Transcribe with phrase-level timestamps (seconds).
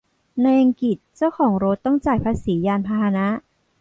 [0.41, 3.27] ในอังกฤษ เจ้าของรถต้องจ่ายภาษียานพาหนะ